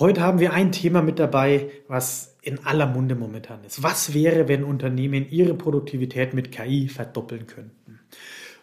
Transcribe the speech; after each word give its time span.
Heute 0.00 0.22
haben 0.22 0.40
wir 0.40 0.52
ein 0.52 0.72
Thema 0.72 1.02
mit 1.02 1.20
dabei, 1.20 1.70
was 1.86 2.36
in 2.42 2.66
aller 2.66 2.86
Munde 2.86 3.14
momentan 3.14 3.62
ist. 3.62 3.84
Was 3.84 4.12
wäre, 4.12 4.48
wenn 4.48 4.64
Unternehmen 4.64 5.24
ihre 5.30 5.54
Produktivität 5.54 6.34
mit 6.34 6.50
KI 6.50 6.88
verdoppeln 6.88 7.46
könnten? 7.46 8.00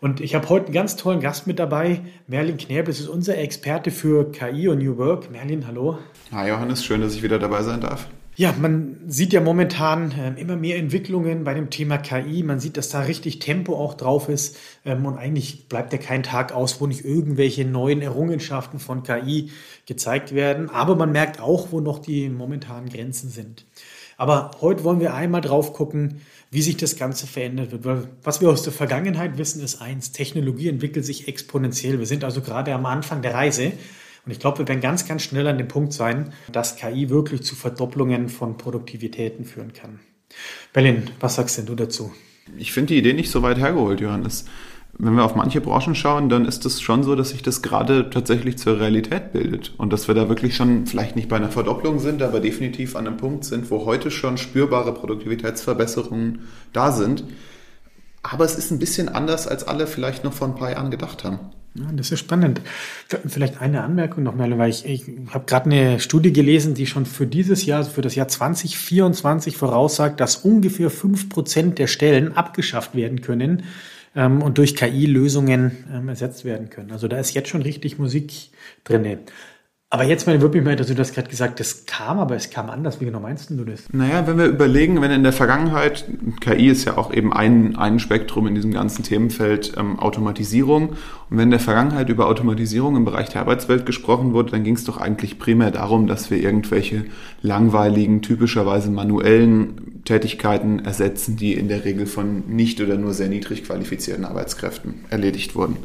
Und 0.02 0.20
ich 0.20 0.36
habe 0.36 0.50
heute 0.50 0.66
einen 0.66 0.74
ganz 0.74 0.98
tollen 0.98 1.22
Gast 1.22 1.48
mit 1.48 1.58
dabei, 1.58 2.02
Merlin 2.28 2.58
Knäbel. 2.58 2.90
Ist 2.90 3.08
unser 3.08 3.38
Experte 3.38 3.92
für 3.92 4.30
KI 4.32 4.68
und 4.68 4.80
New 4.80 4.98
Work. 4.98 5.32
Merlin, 5.32 5.68
hallo. 5.68 6.00
Hi 6.34 6.50
Johannes, 6.50 6.84
schön, 6.84 7.00
dass 7.00 7.16
ich 7.16 7.24
wieder 7.24 7.40
dabei 7.40 7.64
sein 7.64 7.80
darf. 7.80 8.10
Ja, 8.38 8.54
man 8.58 8.98
sieht 9.08 9.34
ja 9.34 9.42
momentan 9.42 10.12
äh, 10.14 10.40
immer 10.40 10.56
mehr 10.56 10.78
Entwicklungen 10.78 11.44
bei 11.44 11.54
dem 11.54 11.70
Thema 11.70 11.98
KI. 11.98 12.44
Man 12.44 12.62
sieht, 12.62 12.78
dass 12.78 12.90
da 12.90 13.02
richtig 13.02 13.40
Tempo 13.40 13.76
auch 13.76 13.94
drauf 13.94 14.30
ist. 14.30 14.58
Ähm, 14.86 15.06
und 15.06 15.18
eigentlich 15.18 15.68
bleibt 15.68 15.92
ja 15.92 16.00
kein 16.00 16.24
Tag 16.24 16.54
aus, 16.54 16.80
wo 16.80 16.88
nicht 16.88 17.04
irgendwelche 17.04 17.66
neuen 17.66 18.02
Errungenschaften 18.02 18.80
von 18.80 19.04
KI 19.04 19.52
gezeigt 19.86 20.34
werden. 20.34 20.70
Aber 20.70 20.96
man 20.96 21.12
merkt 21.12 21.42
auch, 21.42 21.72
wo 21.72 21.82
noch 21.82 22.00
die 22.00 22.30
momentanen 22.30 22.90
Grenzen 22.90 23.30
sind. 23.30 23.66
Aber 24.18 24.52
heute 24.62 24.86
wollen 24.86 25.02
wir 25.02 25.14
einmal 25.14 25.42
drauf 25.42 25.74
gucken, 25.74 26.22
wie 26.52 26.62
sich 26.62 26.78
das 26.78 26.96
Ganze 26.96 27.28
verändert 27.28 27.72
wird. 27.72 27.84
Weil 27.86 28.08
was 28.24 28.40
wir 28.40 28.50
aus 28.50 28.64
der 28.64 28.74
Vergangenheit 28.74 29.38
wissen, 29.38 29.62
ist 29.62 29.82
eins, 29.82 30.14
Technologie 30.14 30.70
entwickelt 30.70 31.06
sich 31.06 31.28
exponentiell. 31.28 32.00
Wir 32.00 32.06
sind 32.06 32.24
also 32.24 32.42
gerade 32.42 32.74
am 32.74 32.86
Anfang 32.86 33.22
der 33.22 33.34
Reise. 33.34 33.74
Und 34.26 34.32
ich 34.32 34.40
glaube, 34.40 34.60
wir 34.60 34.68
werden 34.68 34.82
ganz, 34.82 35.08
ganz 35.08 35.24
schnell 35.24 35.48
an 35.48 35.58
dem 35.58 35.68
Punkt 35.68 35.94
sein, 35.94 36.34
dass 36.52 36.76
KI 36.76 37.10
wirklich 37.10 37.44
zu 37.44 37.56
Verdopplungen 37.56 38.30
von 38.30 38.58
Produktivitäten 38.58 39.46
führen 39.46 39.74
kann. 39.74 40.00
Berlin, 40.74 41.10
was 41.20 41.36
sagst 41.36 41.58
denn 41.58 41.66
du 41.66 41.76
dazu? 41.76 42.12
Ich 42.58 42.72
finde 42.72 42.94
die 42.94 43.00
Idee 43.00 43.14
nicht 43.14 43.32
so 43.32 43.42
weit 43.42 43.58
hergeholt, 43.58 44.00
Johannes. 44.00 44.46
Wenn 44.98 45.16
wir 45.16 45.24
auf 45.24 45.36
manche 45.36 45.62
Branchen 45.62 45.96
schauen, 45.96 46.30
dann 46.30 46.46
ist 46.46 46.66
es 46.66 46.82
schon 46.82 47.04
so, 47.04 47.16
dass 47.16 47.30
sich 47.30 47.42
das 47.42 47.62
gerade 47.62 48.10
tatsächlich 48.10 48.58
zur 48.58 48.80
Realität 48.80 49.32
bildet 49.32 49.74
und 49.78 49.92
dass 49.92 50.08
wir 50.08 50.16
da 50.16 50.28
wirklich 50.28 50.56
schon 50.56 50.86
vielleicht 50.86 51.16
nicht 51.16 51.30
bei 51.30 51.38
einer 51.38 51.50
Verdopplung 51.50 52.00
sind, 52.00 52.22
aber 52.22 52.40
definitiv 52.40 52.96
an 52.96 53.08
einem 53.08 53.18
Punkt 53.18 53.46
sind, 53.46 53.72
wo 53.72 53.86
heute 53.86 54.12
schon 54.12 54.38
spürbare 54.38 54.94
Produktivitätsverbesserungen 54.94 56.48
da 56.74 56.92
sind. 56.92 57.24
Aber 58.22 58.46
es 58.46 58.56
ist 58.56 58.70
ein 58.70 58.80
bisschen 58.80 59.10
anders, 59.10 59.48
als 59.48 59.64
alle 59.64 59.88
vielleicht 59.88 60.24
noch 60.24 60.34
vor 60.34 60.48
ein 60.48 60.56
paar 60.56 60.72
Jahren 60.72 60.92
gedacht 60.92 61.24
haben. 61.24 61.40
Ja, 61.74 61.86
das 61.94 62.12
ist 62.12 62.20
spannend. 62.20 62.60
Vielleicht 63.26 63.62
eine 63.62 63.84
Anmerkung 63.84 64.24
noch 64.24 64.36
mal, 64.36 64.58
weil 64.58 64.70
ich, 64.70 64.86
ich 64.86 65.06
habe 65.30 65.46
gerade 65.46 65.66
eine 65.66 66.02
Studie 66.02 66.34
gelesen, 66.34 66.74
die 66.74 66.86
schon 66.86 67.06
für 67.06 67.26
dieses 67.26 67.66
Jahr, 67.66 67.86
für 67.86 68.02
das 68.02 68.16
Jahr 68.16 68.28
2024 68.28 69.56
voraussagt, 69.56 70.20
dass 70.20 70.36
ungefähr 70.38 70.90
fünf 70.90 71.30
Prozent 71.30 71.80
der 71.80 71.88
Stellen 71.88 72.36
abgeschafft 72.36 72.94
werden 72.94 73.22
können 73.22 73.64
ähm, 74.18 74.42
und 74.42 74.58
durch 74.58 74.76
KI-Lösungen 74.76 75.86
ähm, 75.94 76.10
ersetzt 76.10 76.44
werden 76.44 76.70
können. 76.70 76.92
Also 76.92 77.08
da 77.08 77.18
ist 77.18 77.34
jetzt 77.34 77.48
schon 77.48 77.62
richtig 77.62 77.98
Musik 77.98 78.50
drinne. 78.84 79.20
Aber 79.94 80.06
jetzt 80.06 80.26
meine 80.26 80.40
wirklich 80.40 80.64
mal, 80.64 80.78
dass 80.78 80.88
du 80.88 80.96
das 80.96 81.12
gerade 81.12 81.30
gesagt, 81.30 81.60
das 81.60 81.86
kam, 81.86 82.18
aber 82.18 82.38
es 82.38 82.50
kam 82.50 82.70
anders. 82.70 83.02
Wie 83.02 83.06
genau 83.06 83.20
meinst 83.20 83.50
du 83.50 83.66
das? 83.66 83.84
Naja, 83.92 84.26
wenn 84.26 84.38
wir 84.38 84.46
überlegen, 84.46 85.02
wenn 85.02 85.12
in 85.12 85.24
der 85.24 85.34
Vergangenheit, 85.34 86.06
KI 86.40 86.70
ist 86.70 86.86
ja 86.86 86.98
auch 86.98 87.14
eben 87.14 87.34
ein, 87.34 87.76
ein 87.76 88.00
Spektrum 88.00 88.48
in 88.48 88.56
diesem 88.56 88.72
ganzen 88.72 89.04
Themenfeld 89.04 89.74
ähm, 89.78 90.00
Automatisierung. 90.00 90.92
Und 90.92 90.98
wenn 91.30 91.48
in 91.48 91.52
der 91.52 91.60
Vergangenheit 91.60 92.08
über 92.08 92.28
Automatisierung 92.28 92.96
im 92.96 93.04
Bereich 93.04 93.28
der 93.28 93.42
Arbeitswelt 93.42 93.86
gesprochen 93.86 94.32
wurde, 94.32 94.52
dann 94.52 94.64
ging 94.64 94.76
es 94.76 94.86
doch 94.86 94.96
eigentlich 94.96 95.40
primär 95.40 95.72
darum, 95.72 96.08
dass 96.08 96.32
wir 96.32 96.42
irgendwelche 96.42 97.04
langweiligen, 97.42 98.22
typischerweise 98.22 98.90
manuellen 98.90 100.04
Tätigkeiten 100.06 100.80
ersetzen, 100.80 101.36
die 101.36 101.54
in 101.54 101.68
der 101.68 101.84
Regel 101.84 102.06
von 102.06 102.44
nicht 102.48 102.80
oder 102.80 102.96
nur 102.96 103.14
sehr 103.14 103.28
niedrig 103.28 103.66
qualifizierten 103.66 104.24
Arbeitskräften 104.24 105.04
erledigt 105.10 105.54
wurden. 105.54 105.76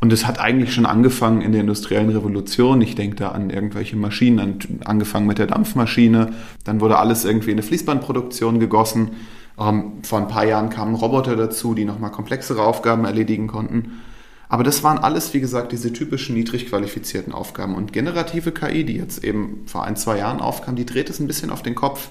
Und 0.00 0.12
es 0.14 0.26
hat 0.26 0.40
eigentlich 0.40 0.72
schon 0.72 0.86
angefangen 0.86 1.42
in 1.42 1.52
der 1.52 1.60
industriellen 1.60 2.08
Revolution. 2.08 2.80
Ich 2.80 2.94
denke 2.94 3.16
da 3.16 3.28
an 3.30 3.50
irgendwelche 3.50 3.96
Maschinen, 3.96 4.58
angefangen 4.84 5.26
mit 5.26 5.38
der 5.38 5.46
Dampfmaschine. 5.46 6.32
Dann 6.64 6.80
wurde 6.80 6.98
alles 6.98 7.26
irgendwie 7.26 7.50
in 7.50 7.58
eine 7.58 7.66
Fließbandproduktion 7.66 8.60
gegossen. 8.60 9.10
Ähm, 9.58 10.02
vor 10.02 10.18
ein 10.18 10.28
paar 10.28 10.46
Jahren 10.46 10.70
kamen 10.70 10.94
Roboter 10.94 11.36
dazu, 11.36 11.74
die 11.74 11.84
nochmal 11.84 12.10
komplexere 12.10 12.62
Aufgaben 12.62 13.04
erledigen 13.04 13.46
konnten. 13.46 14.00
Aber 14.48 14.64
das 14.64 14.82
waren 14.82 14.98
alles, 14.98 15.34
wie 15.34 15.40
gesagt, 15.40 15.70
diese 15.70 15.92
typischen 15.92 16.34
niedrig 16.34 16.68
qualifizierten 16.68 17.34
Aufgaben. 17.34 17.74
Und 17.74 17.92
generative 17.92 18.52
KI, 18.52 18.84
die 18.84 18.96
jetzt 18.96 19.22
eben 19.22 19.64
vor 19.66 19.84
ein, 19.84 19.96
zwei 19.96 20.16
Jahren 20.16 20.40
aufkam, 20.40 20.76
die 20.76 20.86
dreht 20.86 21.10
es 21.10 21.20
ein 21.20 21.26
bisschen 21.26 21.50
auf 21.50 21.62
den 21.62 21.74
Kopf. 21.74 22.08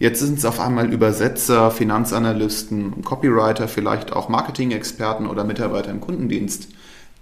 Jetzt 0.00 0.18
sind 0.20 0.38
es 0.38 0.44
auf 0.44 0.58
einmal 0.58 0.92
Übersetzer, 0.92 1.70
Finanzanalysten, 1.70 3.02
Copywriter, 3.04 3.68
vielleicht 3.68 4.12
auch 4.12 4.28
Marketing-Experten 4.28 5.26
oder 5.26 5.44
Mitarbeiter 5.44 5.90
im 5.90 6.00
Kundendienst 6.00 6.68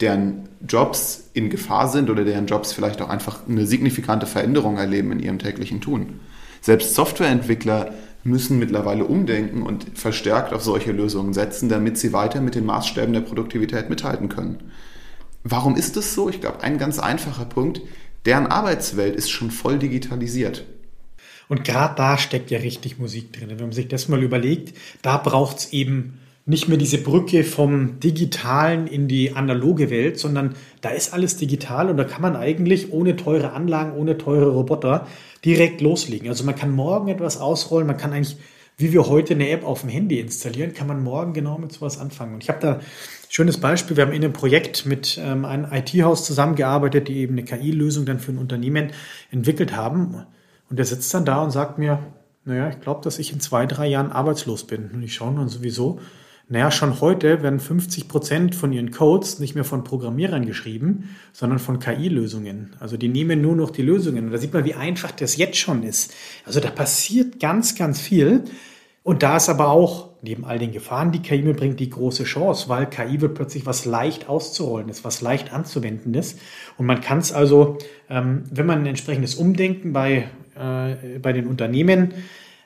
deren 0.01 0.49
Jobs 0.69 1.31
in 1.33 1.51
Gefahr 1.51 1.89
sind 1.89 2.11
oder 2.11 2.25
deren 2.25 2.47
Jobs 2.47 2.73
vielleicht 2.73 3.01
auch 3.01 3.09
einfach 3.09 3.49
eine 3.49 3.67
signifikante 3.67 4.27
Veränderung 4.27 4.77
erleben 4.77 5.13
in 5.13 5.21
ihrem 5.21 5.39
täglichen 5.39 5.81
Tun. 5.81 6.21
Selbst 6.61 6.95
Softwareentwickler 6.95 7.95
müssen 8.25 8.59
mittlerweile 8.59 9.05
umdenken 9.05 9.63
und 9.63 9.87
verstärkt 9.95 10.53
auf 10.53 10.63
solche 10.63 10.93
Lösungen 10.93 11.33
setzen, 11.33 11.69
damit 11.69 11.97
sie 11.97 12.13
weiter 12.13 12.41
mit 12.41 12.55
den 12.55 12.67
Maßstäben 12.67 13.13
der 13.13 13.21
Produktivität 13.21 13.89
mithalten 13.89 14.29
können. 14.29 14.73
Warum 15.45 15.77
ist 15.77 15.97
das 15.97 16.15
so? 16.15 16.29
Ich 16.29 16.41
glaube, 16.41 16.63
ein 16.63 16.77
ganz 16.77 16.99
einfacher 16.99 17.45
Punkt, 17.45 17.81
deren 18.25 18.49
Arbeitswelt 18.49 19.15
ist 19.15 19.31
schon 19.31 19.53
voll 19.53 19.79
digitalisiert. 19.79 20.65
Und 21.49 21.63
gerade 21.63 21.95
da 21.95 22.19
steckt 22.19 22.51
ja 22.51 22.59
richtig 22.59 22.99
Musik 22.99 23.33
drin. 23.33 23.51
Wenn 23.51 23.59
man 23.59 23.73
sich 23.73 23.87
das 23.87 24.09
mal 24.09 24.23
überlegt, 24.23 24.77
da 25.03 25.17
braucht 25.17 25.59
es 25.59 25.73
eben 25.73 26.19
nicht 26.49 26.69
mehr 26.69 26.79
diese 26.79 26.99
Brücke 26.99 27.43
vom 27.43 27.99
digitalen 27.99 28.87
in 28.87 29.09
die 29.09 29.35
analoge 29.35 29.91
Welt, 29.91 30.19
sondern 30.19 30.55
da 30.81 30.91
ist 30.91 31.13
alles 31.13 31.37
digital 31.37 31.91
und 31.91 31.97
da 31.97 32.05
kann 32.05 32.23
man 32.23 32.37
eigentlich 32.37 32.93
ohne 32.93 33.17
teure 33.17 33.53
Anlagen, 33.53 33.93
ohne 33.93 34.17
teure 34.17 34.51
Roboter 34.51 35.09
direkt 35.45 35.81
loslegen. 35.81 36.29
Also 36.29 36.45
man 36.45 36.55
kann 36.55 36.71
morgen 36.71 37.09
etwas 37.09 37.39
ausrollen, 37.39 37.89
man 37.89 37.97
kann 37.97 38.13
eigentlich, 38.13 38.37
wie 38.77 38.93
wir 38.93 39.09
heute 39.09 39.35
eine 39.35 39.49
App 39.51 39.65
auf 39.65 39.81
dem 39.81 39.91
Handy 39.91 40.21
installieren, 40.21 40.73
kann 40.73 40.87
man 40.87 41.03
morgen 41.03 41.33
genau 41.33 41.59
mit 41.59 41.73
sowas 41.73 41.99
anfangen. 41.99 42.35
Und 42.35 42.45
ich 42.45 42.49
habe 42.49 42.61
da 42.61 42.75
ein 42.75 42.81
schönes 43.29 43.59
Beispiel, 43.59 43.97
wir 43.97 44.07
haben 44.07 44.13
in 44.13 44.23
einem 44.23 44.33
Projekt 44.33 44.87
mit 44.87 45.19
ähm, 45.21 45.45
einem 45.45 45.67
IT-Haus 45.73 46.25
zusammengearbeitet, 46.25 47.09
die 47.09 47.17
eben 47.17 47.33
eine 47.33 47.45
KI-Lösung 47.45 48.07
dann 48.07 48.21
für 48.21 48.31
ein 48.31 48.39
Unternehmen 48.39 48.93
entwickelt 49.33 49.75
haben. 49.75 50.23
Und 50.71 50.79
der 50.79 50.87
sitzt 50.87 51.13
dann 51.13 51.25
da 51.25 51.43
und 51.43 51.51
sagt 51.51 51.79
mir, 51.79 51.99
naja, 52.45 52.69
ich 52.69 52.81
glaube, 52.81 53.01
dass 53.03 53.19
ich 53.19 53.33
in 53.33 53.41
zwei, 53.41 53.67
drei 53.67 53.89
Jahren 53.89 54.13
arbeitslos 54.13 54.65
bin. 54.65 54.91
Und 54.95 55.03
ich 55.03 55.15
schaue 55.15 55.35
dann 55.35 55.49
sowieso, 55.49 55.99
naja, 56.49 56.71
schon 56.71 57.01
heute 57.01 57.43
werden 57.43 57.59
50 57.59 58.07
Prozent 58.07 58.55
von 58.55 58.73
ihren 58.73 58.93
Codes 58.93 59.41
nicht 59.41 59.57
mehr 59.57 59.65
von 59.65 59.83
Programmierern 59.83 60.47
geschrieben, 60.47 61.17
sondern 61.33 61.59
von 61.59 61.81
KI-Lösungen. 61.81 62.77
Also 62.79 62.97
die 62.97 63.09
nehmen 63.09 63.41
nur 63.41 63.57
noch 63.57 63.71
die 63.71 63.83
Lösungen. 63.83 64.27
Und 64.27 64.31
da 64.33 64.39
sieht 64.39 64.55
man, 64.55 64.65
wie 64.65 64.75
einfach 64.75 65.11
das 65.11 65.37
jetzt 65.37 65.59
schon 65.59 65.83
ist. 65.83 66.15
Also 66.45 66.61
da 66.61 66.71
passiert 66.71 67.41
ganz, 67.41 67.75
ganz 67.75 68.01
viel. 68.01 68.45
Und 69.03 69.25
da 69.25 69.39
ist 69.39 69.49
aber 69.49 69.69
auch 69.71 70.11
neben 70.23 70.45
all 70.45 70.61
den 70.61 70.71
Gefahren, 70.71 71.11
die 71.11 71.21
KI 71.21 71.43
mitbringt, 71.43 71.81
die 71.81 71.91
große 71.91 72.23
Chance, 72.23 72.69
weil 72.69 72.89
KI 72.89 73.21
wird 73.21 73.35
plötzlich 73.35 73.67
was 73.67 73.85
leicht 73.85 74.29
auszurollen 74.29 74.89
ist, 74.89 75.05
was 75.05 75.21
leicht 75.21 75.53
anzuwenden 75.53 76.15
ist. 76.15 76.39
Und 76.77 76.87
man 76.87 77.01
kann 77.01 77.19
es 77.19 77.33
also, 77.33 77.79
ähm, 78.09 78.45
wenn 78.53 78.67
man 78.67 78.81
ein 78.81 78.87
entsprechendes 78.87 79.35
Umdenken 79.35 79.93
bei, 79.93 80.29
äh, 80.57 81.19
bei 81.19 81.33
den 81.33 81.49
Unternehmen 81.49 82.15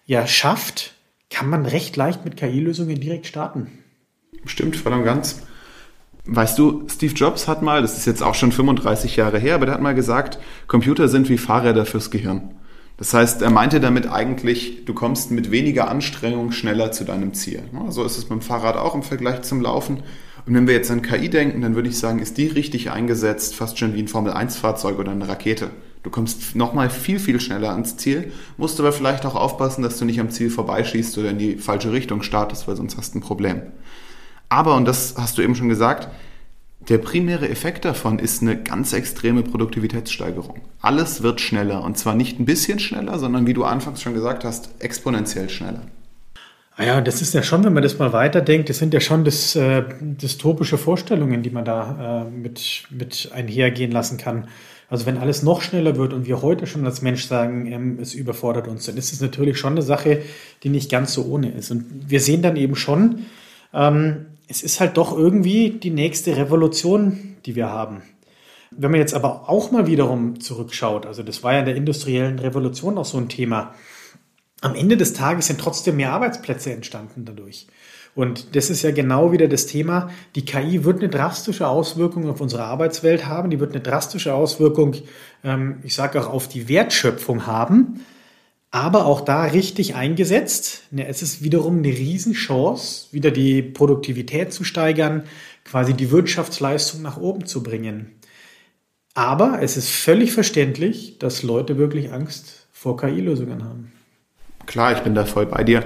ja 0.05 0.27
schafft, 0.27 0.95
kann 1.31 1.49
man 1.49 1.65
recht 1.65 1.97
leicht 1.97 2.25
mit 2.25 2.37
KI-Lösungen 2.37 3.01
direkt 3.01 3.27
starten. 3.27 3.69
Stimmt, 4.45 4.77
voll 4.77 4.93
und 4.93 5.05
ganz. 5.05 5.43
Weißt 6.27 6.59
du, 6.59 6.87
Steve 6.89 7.15
Jobs 7.15 7.49
hat 7.49 7.63
mal, 7.63 7.83
das 7.83 7.97
ist 7.97 8.07
jetzt 8.07 8.23
auch 8.23 8.35
schon 8.35 8.53
35 8.53 9.17
Jahre 9.17 9.39
her, 9.39 9.55
aber 9.55 9.67
der 9.67 9.77
hat 9.77 9.83
mal 9.83 9.95
gesagt, 9.95 10.39
Computer 10.67 11.09
sind 11.09 11.29
wie 11.29 11.39
Fahrräder 11.39 11.87
fürs 11.87 12.11
Gehirn. 12.11 12.55
Das 12.99 13.15
heißt, 13.15 13.41
er 13.41 13.51
meinte 13.51 13.81
damit 13.81 14.07
eigentlich, 14.07 14.85
du 14.85 14.93
kommst 14.93 15.31
mit 15.31 15.51
weniger 15.51 15.89
Anstrengung 15.89 16.53
schneller 16.53 16.93
zu 16.93 17.05
deinem 17.05 17.33
Ziel. 17.33 17.63
So 17.89 18.05
ist 18.05 18.19
es 18.19 18.29
dem 18.29 18.43
Fahrrad 18.43 18.77
auch 18.77 18.95
im 18.95 19.03
Vergleich 19.03 19.41
zum 19.41 19.63
Laufen. 19.63 20.03
Und 20.45 20.55
wenn 20.55 20.67
wir 20.67 20.75
jetzt 20.75 20.91
an 20.91 21.01
KI 21.01 21.31
denken, 21.31 21.63
dann 21.63 21.75
würde 21.75 21.89
ich 21.89 21.99
sagen, 21.99 22.19
ist 22.19 22.37
die 22.37 22.49
richtig 22.49 22.91
eingesetzt, 22.91 23.55
fast 23.55 23.79
schon 23.79 23.95
wie 23.95 24.03
ein 24.03 24.09
Formel-1-Fahrzeug 24.09 24.99
oder 24.99 25.13
eine 25.13 25.29
Rakete. 25.29 25.71
Du 26.03 26.11
kommst 26.11 26.57
nochmal 26.57 26.89
viel, 26.91 27.19
viel 27.19 27.41
schneller 27.41 27.71
ans 27.73 27.97
Ziel, 27.97 28.33
musst 28.57 28.81
aber 28.81 28.93
vielleicht 28.93 29.27
auch 29.27 29.35
aufpassen, 29.35 29.83
dass 29.83 29.99
du 29.99 30.05
nicht 30.05 30.21
am 30.21 30.31
Ziel 30.31 30.49
vorbeischießt 30.51 31.19
oder 31.19 31.31
in 31.31 31.39
die 31.39 31.57
falsche 31.57 31.93
Richtung 31.93 32.23
startest, 32.23 32.67
weil 32.67 32.77
sonst 32.77 32.97
hast 32.97 33.15
du 33.15 33.19
ein 33.19 33.23
Problem. 33.23 33.63
Aber, 34.49 34.77
und 34.77 34.87
das 34.87 35.15
hast 35.19 35.37
du 35.39 35.43
eben 35.43 35.55
schon 35.55 35.69
gesagt, 35.69 36.09
Der 36.89 36.97
primäre 36.99 37.49
Effekt 37.49 37.85
davon 37.85 38.19
ist 38.19 38.41
eine 38.41 38.57
ganz 38.57 38.95
extreme 38.95 39.43
Produktivitätssteigerung. 39.43 40.63
Alles 40.81 41.23
wird 41.23 41.41
schneller 41.41 41.85
und 41.85 41.99
zwar 41.99 42.15
nicht 42.15 42.41
ein 42.41 42.47
bisschen 42.47 42.79
schneller, 42.79 43.19
sondern 43.19 43.47
wie 43.47 43.53
du 43.53 43.65
anfangs 43.65 44.01
schon 44.01 44.15
gesagt 44.15 44.45
hast, 44.45 44.71
exponentiell 44.79 45.51
schneller. 45.51 45.83
Ah 46.77 46.85
ja, 46.85 47.01
das 47.03 47.21
ist 47.21 47.35
ja 47.35 47.43
schon, 47.43 47.63
wenn 47.65 47.75
man 47.75 47.83
das 47.83 47.99
mal 47.99 48.15
weiterdenkt, 48.15 48.71
das 48.71 48.79
sind 48.79 48.95
ja 48.95 49.01
schon 49.01 49.25
das, 49.25 49.55
äh, 49.55 49.85
dystopische 50.01 50.79
Vorstellungen, 50.79 51.43
die 51.43 51.51
man 51.51 51.67
da 51.67 52.23
äh, 52.23 52.31
mit, 52.31 52.85
mit 52.89 53.31
einhergehen 53.35 53.93
lassen 53.93 54.17
kann. 54.17 54.49
Also 54.91 55.07
wenn 55.07 55.19
alles 55.19 55.45
noch 55.45 55.63
schneller 55.63 55.97
wird 55.97 56.13
und 56.13 56.27
wir 56.27 56.43
heute 56.43 56.67
schon 56.67 56.85
als 56.85 57.01
Mensch 57.01 57.27
sagen, 57.27 57.67
ähm, 57.67 57.99
es 58.01 58.13
überfordert 58.13 58.67
uns, 58.67 58.87
dann 58.87 58.97
ist 58.97 59.13
es 59.13 59.21
natürlich 59.21 59.57
schon 59.57 59.75
eine 59.75 59.83
Sache, 59.83 60.23
die 60.65 60.69
nicht 60.69 60.91
ganz 60.91 61.15
so 61.15 61.25
ohne 61.25 61.53
ist. 61.53 61.71
Und 61.71 62.11
wir 62.11 62.21
sehen 62.21 62.43
dann 62.43 62.57
eben 62.57 62.75
schon, 62.75 63.27
ähm, 63.73 64.27
es 64.49 64.63
ist 64.63 64.81
halt 64.81 64.97
doch 64.97 65.17
irgendwie 65.17 65.71
die 65.71 65.91
nächste 65.91 66.37
Revolution, 66.37 67.37
die 67.47 67.55
wir 67.55 67.69
haben. 67.69 68.03
Wenn 68.73 68.91
man 68.91 69.01
jetzt 69.01 69.15
aber 69.15 69.49
auch 69.49 69.71
mal 69.71 69.87
wiederum 69.87 70.41
zurückschaut, 70.41 71.07
also 71.07 71.23
das 71.23 71.45
war 71.45 71.53
ja 71.53 71.61
in 71.61 71.67
der 71.67 71.77
industriellen 71.77 72.41
Revolution 72.41 72.99
auch 72.99 73.05
so 73.05 73.19
ein 73.19 73.29
Thema, 73.29 73.75
am 74.61 74.75
Ende 74.75 74.97
des 74.97 75.13
Tages 75.13 75.47
sind 75.47 75.61
trotzdem 75.61 75.97
mehr 75.97 76.13
Arbeitsplätze 76.13 76.73
entstanden 76.73 77.25
dadurch. 77.25 77.69
Und 78.15 78.57
das 78.57 78.71
ist 78.71 78.83
ja 78.83 78.91
genau 78.91 79.33
wieder 79.33 79.49
das 79.49 79.67
Thema. 79.67 80.11
Die 80.35 80.45
KI 80.45 80.85
wird 80.85 80.99
eine 80.99 81.09
drastische 81.09 81.69
Auswirkung 81.69 82.29
auf 82.29 82.41
unsere 82.41 82.65
Arbeitswelt 82.65 83.27
haben. 83.27 83.51
Die 83.51 83.61
wird 83.61 83.73
eine 83.73 83.83
drastische 83.83 84.35
Auswirkung, 84.35 84.97
ähm, 85.45 85.79
ich 85.83 85.95
sage 85.95 86.21
auch, 86.21 86.29
auf 86.29 86.49
die 86.49 86.69
Wertschöpfung 86.69 87.47
haben 87.47 88.01
aber 88.71 89.07
auch 89.07 89.21
da 89.23 89.45
richtig 89.45 89.95
eingesetzt. 89.97 90.85
Es 90.97 91.23
ist 91.23 91.43
wiederum 91.43 91.79
eine 91.79 91.89
Riesenchance, 91.89 93.09
wieder 93.13 93.31
die 93.31 93.63
Produktivität 93.63 94.53
zu 94.53 94.65
steigern, 94.65 95.25
quasi 95.65 95.95
die 95.95 96.11
Wirtschaftsleistung 96.11 97.03
nach 97.03 97.17
oben 97.17 97.47
zu 97.47 97.63
bringen. 97.63 98.13
Aber 99.15 99.61
es 99.61 99.77
ist 99.77 99.91
völlig 99.91 100.33
verständlich, 100.33 101.19
dass 101.19 101.43
Leute 101.43 101.79
wirklich 101.79 102.13
Angst 102.13 102.69
vor 102.73 102.97
KI-Lösungen 102.97 103.65
haben. 103.65 103.93
Klar, 104.67 104.93
ich 104.93 105.01
bin 105.01 105.17
da 105.17 105.25
voll 105.25 105.47
bei 105.47 105.65
dir. 105.65 105.85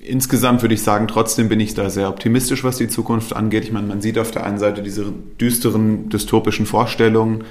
Insgesamt 0.00 0.62
würde 0.62 0.74
ich 0.74 0.82
sagen, 0.82 1.08
trotzdem 1.08 1.48
bin 1.48 1.60
ich 1.60 1.74
da 1.74 1.90
sehr 1.90 2.08
optimistisch, 2.08 2.62
was 2.62 2.76
die 2.76 2.88
Zukunft 2.88 3.34
angeht. 3.34 3.64
Ich 3.64 3.72
meine, 3.72 3.86
man 3.86 4.00
sieht 4.00 4.18
auf 4.18 4.30
der 4.30 4.44
einen 4.44 4.58
Seite 4.58 4.82
diese 4.82 5.12
düsteren, 5.40 6.08
dystopischen 6.08 6.66
Vorstellungen, 6.66 7.44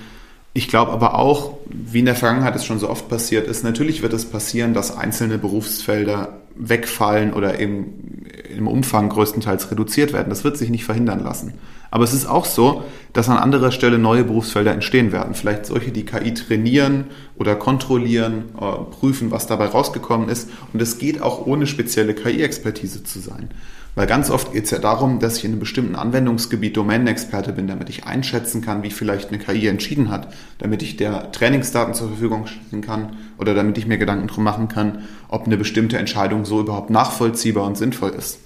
ich 0.53 0.67
glaube 0.67 0.91
aber 0.91 1.17
auch, 1.17 1.57
wie 1.67 1.99
in 1.99 2.05
der 2.05 2.15
Vergangenheit 2.15 2.55
es 2.55 2.65
schon 2.65 2.79
so 2.79 2.89
oft 2.89 3.07
passiert 3.07 3.47
ist, 3.47 3.63
natürlich 3.63 4.01
wird 4.01 4.13
es 4.13 4.25
passieren, 4.25 4.73
dass 4.73 4.95
einzelne 4.95 5.37
Berufsfelder 5.37 6.39
wegfallen 6.55 7.33
oder 7.33 7.59
eben 7.59 8.08
im 8.55 8.67
Umfang 8.67 9.09
größtenteils 9.09 9.71
reduziert 9.71 10.13
werden. 10.13 10.29
Das 10.29 10.43
wird 10.43 10.57
sich 10.57 10.69
nicht 10.69 10.85
verhindern 10.85 11.23
lassen. 11.23 11.53
Aber 11.91 12.03
es 12.03 12.13
ist 12.13 12.27
auch 12.27 12.45
so, 12.45 12.83
dass 13.13 13.29
an 13.29 13.37
anderer 13.37 13.71
Stelle 13.71 13.97
neue 13.97 14.23
Berufsfelder 14.23 14.71
entstehen 14.71 15.11
werden. 15.11 15.33
Vielleicht 15.33 15.65
solche, 15.65 15.91
die 15.91 16.05
KI 16.05 16.33
trainieren 16.33 17.05
oder 17.37 17.55
kontrollieren, 17.55 18.45
äh, 18.59 18.91
prüfen, 18.91 19.31
was 19.31 19.47
dabei 19.47 19.65
rausgekommen 19.65 20.29
ist. 20.29 20.49
Und 20.73 20.81
es 20.81 20.97
geht 20.99 21.21
auch 21.21 21.45
ohne 21.45 21.65
spezielle 21.65 22.13
KI-Expertise 22.13 23.03
zu 23.03 23.19
sein. 23.19 23.49
Weil 23.99 24.07
ganz 24.07 24.29
oft 24.29 24.53
geht 24.53 24.63
es 24.63 24.71
ja 24.71 24.79
darum, 24.79 25.19
dass 25.19 25.39
ich 25.39 25.43
in 25.43 25.51
einem 25.51 25.59
bestimmten 25.59 25.97
Anwendungsgebiet 25.97 26.77
Domänenexperte 26.77 27.51
bin, 27.51 27.67
damit 27.67 27.89
ich 27.89 28.05
einschätzen 28.05 28.61
kann, 28.61 28.81
wie 28.81 28.91
vielleicht 28.91 29.27
eine 29.27 29.39
KI 29.39 29.67
entschieden 29.67 30.09
hat, 30.09 30.33
damit 30.57 30.81
ich 30.81 30.95
der 30.95 31.33
Trainingsdaten 31.33 31.93
zur 31.93 32.07
Verfügung 32.07 32.47
stellen 32.47 32.81
kann 32.81 33.17
oder 33.37 33.53
damit 33.53 33.77
ich 33.77 33.87
mir 33.87 33.97
Gedanken 33.97 34.27
drum 34.27 34.45
machen 34.45 34.69
kann, 34.69 35.03
ob 35.27 35.47
eine 35.47 35.57
bestimmte 35.57 35.97
Entscheidung 35.97 36.45
so 36.45 36.61
überhaupt 36.61 36.89
nachvollziehbar 36.89 37.65
und 37.65 37.77
sinnvoll 37.77 38.11
ist. 38.11 38.39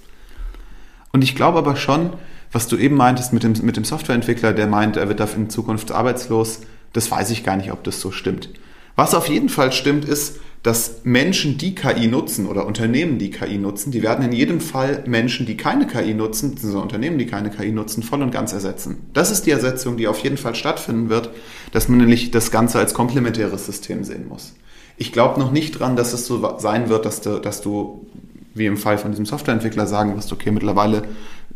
Und 1.12 1.22
ich 1.22 1.36
glaube 1.36 1.58
aber 1.58 1.76
schon, 1.76 2.14
was 2.50 2.66
du 2.66 2.76
eben 2.76 2.96
meintest 2.96 3.32
mit 3.32 3.44
dem, 3.44 3.52
mit 3.62 3.76
dem 3.76 3.84
Softwareentwickler, 3.84 4.54
der 4.54 4.66
meint, 4.66 4.96
er 4.96 5.06
wird 5.06 5.20
da 5.20 5.28
in 5.36 5.50
Zukunft 5.50 5.92
arbeitslos, 5.92 6.62
das 6.94 7.08
weiß 7.12 7.30
ich 7.30 7.44
gar 7.44 7.54
nicht, 7.54 7.70
ob 7.70 7.84
das 7.84 8.00
so 8.00 8.10
stimmt. 8.10 8.48
Was 8.96 9.14
auf 9.14 9.28
jeden 9.28 9.48
Fall 9.48 9.70
stimmt, 9.70 10.04
ist, 10.04 10.40
dass 10.64 11.02
Menschen, 11.04 11.58
die 11.58 11.74
KI 11.74 12.06
nutzen 12.06 12.46
oder 12.46 12.66
Unternehmen, 12.66 13.18
die 13.18 13.30
KI 13.30 13.58
nutzen, 13.58 13.92
die 13.92 14.02
werden 14.02 14.24
in 14.24 14.32
jedem 14.32 14.60
Fall 14.60 15.04
Menschen, 15.06 15.44
die 15.44 15.58
keine 15.58 15.86
KI 15.86 16.14
nutzen, 16.14 16.56
also 16.60 16.80
Unternehmen, 16.80 17.18
die 17.18 17.26
keine 17.26 17.50
KI 17.50 17.70
nutzen, 17.70 18.02
voll 18.02 18.22
und 18.22 18.30
ganz 18.30 18.54
ersetzen. 18.54 18.96
Das 19.12 19.30
ist 19.30 19.44
die 19.44 19.50
Ersetzung, 19.50 19.98
die 19.98 20.08
auf 20.08 20.20
jeden 20.20 20.38
Fall 20.38 20.54
stattfinden 20.54 21.10
wird, 21.10 21.28
dass 21.72 21.90
man 21.90 21.98
nämlich 21.98 22.30
das 22.30 22.50
Ganze 22.50 22.78
als 22.78 22.94
komplementäres 22.94 23.66
System 23.66 24.04
sehen 24.04 24.26
muss. 24.26 24.54
Ich 24.96 25.12
glaube 25.12 25.38
noch 25.38 25.52
nicht 25.52 25.78
dran, 25.78 25.96
dass 25.96 26.14
es 26.14 26.26
so 26.26 26.58
sein 26.58 26.88
wird, 26.88 27.04
dass 27.04 27.20
du, 27.20 27.40
dass 27.40 27.60
du, 27.60 28.06
wie 28.54 28.66
im 28.66 28.76
Fall 28.76 28.98
von 28.98 29.10
diesem 29.10 29.26
Softwareentwickler, 29.26 29.86
sagen 29.86 30.16
wirst, 30.16 30.32
okay, 30.32 30.50
mittlerweile 30.50 31.02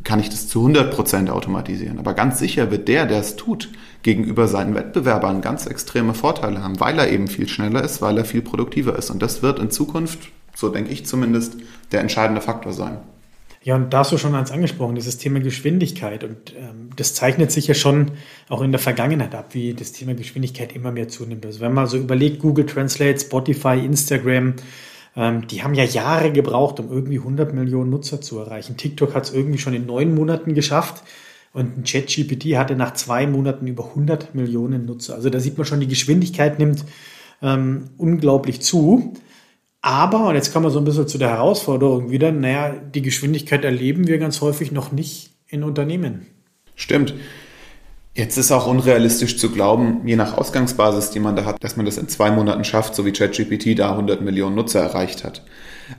kann 0.05 0.21
ich 0.21 0.29
das 0.29 0.49
zu 0.49 0.67
100% 0.67 1.31
automatisieren. 1.31 1.99
Aber 1.99 2.15
ganz 2.15 2.39
sicher 2.39 2.71
wird 2.71 2.89
der, 2.89 3.07
der 3.07 3.21
es 3.21 3.37
tut, 3.37 3.71
gegenüber 4.03 4.49
seinen 4.49 4.75
Wettbewerbern 4.75 5.41
ganz 5.41 5.67
extreme 5.67 6.15
Vorteile 6.15 6.63
haben, 6.63 6.81
weil 6.81 6.99
er 6.99 7.11
eben 7.11 7.29
viel 7.29 7.49
schneller 7.49 7.83
ist, 7.83 8.01
weil 8.03 8.19
er 8.19 8.25
viel 8.25 8.43
produktiver 8.43 8.97
ist. 8.97 9.11
Und 9.11 9.23
das 9.23 9.43
wird 9.43 9.59
in 9.59 9.71
Zukunft, 9.71 10.19
so 10.55 10.69
denke 10.69 10.93
ich 10.93 11.07
zumindest, 11.07 11.57
der 11.93 12.01
entscheidende 12.01 12.41
Faktor 12.41 12.73
sein. 12.73 12.99
Ja, 13.63 13.75
und 13.75 13.93
da 13.93 13.99
hast 13.99 14.13
du 14.13 14.19
schon 14.19 14.35
eins 14.35 14.53
angesprochen, 14.53 14.95
dieses 14.95 15.19
Thema 15.19 15.41
Geschwindigkeit. 15.41 16.23
Und 16.23 16.55
ähm, 16.57 16.91
das 16.97 17.15
zeichnet 17.15 17.51
sich 17.51 17.67
ja 17.67 17.75
schon 17.75 18.13
auch 18.49 18.63
in 18.63 18.71
der 18.71 18.79
Vergangenheit 18.79 19.35
ab, 19.35 19.49
wie 19.53 19.75
das 19.75 19.93
Thema 19.93 20.15
Geschwindigkeit 20.15 20.75
immer 20.75 20.93
mehr 20.93 21.09
zunimmt. 21.09 21.45
Also 21.45 21.61
wenn 21.61 21.75
man 21.75 21.87
so 21.87 21.97
überlegt, 21.97 22.39
Google 22.39 22.67
Translate, 22.67 23.19
Spotify, 23.19 23.79
Instagram, 23.85 24.55
ähm, 25.19 25.49
die 25.49 25.65
haben 25.65 25.75
ja 25.75 25.83
Jahre 25.83 26.31
gebraucht, 26.31 26.79
um 26.79 26.93
irgendwie 26.93 27.19
100 27.19 27.53
Millionen 27.53 27.91
Nutzer 27.91 28.21
zu 28.21 28.39
erreichen. 28.39 28.77
TikTok 28.77 29.15
hat 29.17 29.25
es 29.25 29.35
irgendwie 29.35 29.59
schon 29.59 29.75
in 29.75 29.85
neun 29.85 30.15
Monaten 30.15 30.55
geschafft. 30.55 31.03
Und 31.53 31.77
ein 31.77 31.83
ChatGPT 31.83 32.57
hatte 32.57 32.77
nach 32.77 32.93
zwei 32.93 33.27
Monaten 33.27 33.67
über 33.67 33.87
100 33.87 34.37
Millionen 34.37 34.87
Nutzer. 34.87 35.17
Also 35.17 35.29
da 35.29 35.41
sieht 35.41 35.59
man 35.59 35.67
schon, 35.67 35.81
die 35.81 35.89
Geschwindigkeit 35.89 36.61
nimmt 36.61 36.85
ähm, 37.43 37.91
unglaublich 37.97 38.61
zu. 38.61 39.15
Aber, 39.81 40.29
und 40.29 40.37
jetzt 40.37 40.53
kommen 40.53 40.67
wir 40.67 40.71
so 40.71 40.79
ein 40.79 40.85
bisschen 40.85 41.09
zu 41.09 41.19
der 41.19 41.31
Herausforderung 41.31 42.11
wieder, 42.11 42.31
naja, 42.31 42.71
die 42.71 43.03
Geschwindigkeit 43.03 43.65
erleben 43.65 44.07
wir 44.07 44.19
ganz 44.19 44.41
häufig 44.41 44.71
noch 44.71 44.93
nicht 44.93 45.31
in 45.49 45.65
Unternehmen. 45.65 46.27
Stimmt. 46.77 47.15
Jetzt 48.19 48.37
ist 48.37 48.51
auch 48.51 48.67
unrealistisch 48.67 49.39
zu 49.39 49.49
glauben, 49.49 50.01
je 50.05 50.17
nach 50.17 50.37
Ausgangsbasis, 50.37 51.11
die 51.11 51.21
man 51.21 51.37
da 51.37 51.45
hat, 51.45 51.63
dass 51.63 51.77
man 51.77 51.87
das 51.87 51.99
in 51.99 52.09
zwei 52.09 52.33
Monaten 52.33 52.65
schafft, 52.65 52.97
so 52.97 53.07
wie 53.07 53.13
ChatGPT 53.13 53.79
da 53.79 53.93
100 53.93 54.23
Millionen 54.23 54.57
Nutzer 54.57 54.81
erreicht 54.81 55.23
hat. 55.23 55.45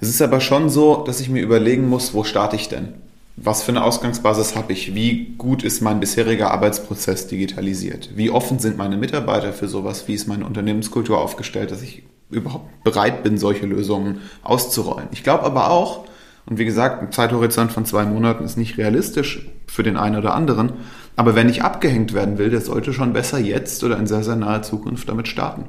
Es 0.01 0.09
ist 0.09 0.21
aber 0.21 0.41
schon 0.41 0.69
so, 0.69 1.05
dass 1.07 1.21
ich 1.21 1.29
mir 1.29 1.41
überlegen 1.41 1.87
muss, 1.87 2.13
wo 2.13 2.25
starte 2.25 2.57
ich 2.57 2.67
denn? 2.67 2.89
Was 3.37 3.63
für 3.63 3.71
eine 3.71 3.85
Ausgangsbasis 3.85 4.57
habe 4.57 4.73
ich? 4.73 4.93
Wie 4.95 5.33
gut 5.37 5.63
ist 5.63 5.79
mein 5.81 6.01
bisheriger 6.01 6.51
Arbeitsprozess 6.51 7.27
digitalisiert? 7.27 8.09
Wie 8.17 8.31
offen 8.31 8.59
sind 8.59 8.77
meine 8.77 8.97
Mitarbeiter 8.97 9.53
für 9.53 9.69
sowas? 9.69 10.09
Wie 10.09 10.13
ist 10.13 10.27
meine 10.27 10.45
Unternehmenskultur 10.45 11.21
aufgestellt, 11.21 11.71
dass 11.71 11.81
ich 11.81 12.03
überhaupt 12.29 12.83
bereit 12.83 13.23
bin, 13.23 13.37
solche 13.37 13.65
Lösungen 13.65 14.19
auszurollen? 14.43 15.07
Ich 15.13 15.23
glaube 15.23 15.45
aber 15.45 15.71
auch, 15.71 16.03
und 16.49 16.57
wie 16.57 16.65
gesagt, 16.65 17.01
ein 17.01 17.13
Zeithorizont 17.13 17.71
von 17.71 17.85
zwei 17.85 18.03
Monaten 18.03 18.43
ist 18.43 18.57
nicht 18.57 18.77
realistisch 18.77 19.47
für 19.67 19.83
den 19.83 19.95
einen 19.95 20.17
oder 20.17 20.33
anderen, 20.33 20.73
aber 21.19 21.35
wenn 21.35 21.49
ich 21.49 21.63
abgehängt 21.63 22.13
werden 22.13 22.37
will, 22.37 22.49
der 22.49 22.61
sollte 22.61 22.93
schon 22.93 23.11
besser 23.11 23.39
jetzt 23.39 23.83
oder 23.83 23.97
in 23.99 24.07
sehr, 24.07 24.23
sehr 24.23 24.37
naher 24.37 24.61
Zukunft 24.61 25.09
damit 25.09 25.27
starten. 25.27 25.65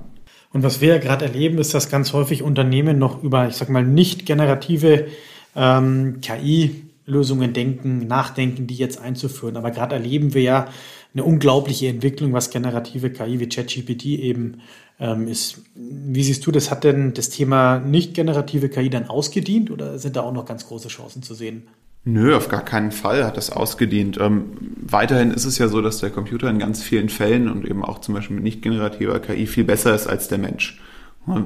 Und 0.53 0.63
was 0.63 0.81
wir 0.81 0.91
ja 0.91 0.99
gerade 0.99 1.25
erleben, 1.25 1.59
ist, 1.59 1.75
dass 1.75 1.91
ganz 1.91 2.13
häufig 2.13 2.45
Unternehmen 2.45 3.01
noch 3.01 3.25
über, 3.25 3.49
ich 3.49 3.57
sag 3.57 3.69
mal, 3.69 3.85
nicht 3.85 4.27
generative 4.27 5.09
ähm, 5.57 6.21
KI-Lösungen 6.21 7.53
denken, 7.53 8.07
nachdenken, 8.07 8.69
die 8.69 8.77
jetzt 8.77 9.01
einzuführen. 9.01 9.57
Aber 9.57 9.73
gerade 9.73 9.97
erleben 9.97 10.35
wir 10.35 10.43
ja 10.43 10.69
eine 11.15 11.25
unglaubliche 11.25 11.89
Entwicklung, 11.89 12.33
was 12.33 12.51
generative 12.51 13.11
KI 13.11 13.41
wie 13.41 13.49
ChatGPT 13.49 14.05
eben 14.05 14.61
ähm, 15.01 15.27
ist. 15.27 15.63
Wie 15.75 16.23
siehst 16.23 16.47
du 16.47 16.53
das? 16.53 16.71
Hat 16.71 16.85
denn 16.85 17.13
das 17.13 17.29
Thema 17.29 17.81
nicht 17.81 18.15
generative 18.15 18.69
KI 18.69 18.89
dann 18.89 19.09
ausgedient 19.09 19.73
oder 19.73 19.99
sind 19.99 20.15
da 20.15 20.21
auch 20.21 20.33
noch 20.33 20.45
ganz 20.45 20.69
große 20.69 20.87
Chancen 20.87 21.25
zu 21.25 21.35
sehen? 21.35 21.65
Nö, 22.05 22.35
auf 22.35 22.49
gar 22.49 22.65
keinen 22.65 22.93
Fall 22.93 23.25
hat 23.25 23.37
das 23.37 23.51
ausgedient. 23.51 24.19
Ähm, 24.19 24.53
weiterhin 24.81 25.33
ist 25.33 25.45
es 25.45 25.59
ja 25.59 25.69
so, 25.69 25.83
dass 25.83 25.99
der 25.99 26.11
Computer 26.11 26.49
in 26.49 26.59
ganz 26.59 26.83
vielen 26.83 27.11
Fällen 27.11 27.51
und 27.51 27.67
eben 27.67 27.85
auch 27.85 28.01
zum 28.01 28.15
Beispiel 28.15 28.37
mit 28.37 28.45
nicht 28.45 28.63
generativer 28.63 29.21
KI 29.21 29.47
viel 29.47 29.65
besser 29.65 29.95
ist 29.95 30.07
als 30.07 30.29
der 30.29 30.39
Mensch. 30.39 30.81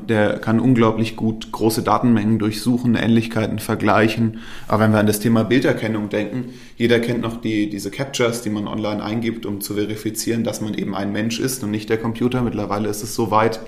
Der 0.09 0.39
kann 0.39 0.61
unglaublich 0.61 1.17
gut 1.17 1.51
große 1.51 1.83
Datenmengen 1.83 2.39
durchsuchen, 2.39 2.95
Ähnlichkeiten 2.95 3.59
vergleichen. 3.59 4.39
Aber 4.69 4.85
wenn 4.85 4.93
wir 4.93 5.01
an 5.01 5.09
das 5.09 5.19
Thema 5.19 5.43
Bilderkennung 5.43 6.09
denken, 6.09 6.55
jeder 6.77 7.01
kennt 7.01 7.23
noch 7.23 7.41
die, 7.41 7.69
diese 7.69 7.91
Captures, 7.91 8.43
die 8.43 8.51
man 8.51 8.69
online 8.69 9.03
eingibt, 9.03 9.47
um 9.47 9.61
zu 9.61 9.75
verifizieren, 9.75 10.45
dass 10.45 10.61
man 10.61 10.75
eben 10.75 10.95
ein 10.95 11.11
Mensch 11.11 11.41
ist 11.41 11.65
und 11.65 11.73
nicht 11.73 11.91
der 11.91 11.99
Computer. 11.99 12.43
Mittlerweile 12.43 12.89
ist 12.89 13.03
es 13.03 13.17
so 13.17 13.33
weit, 13.33 13.59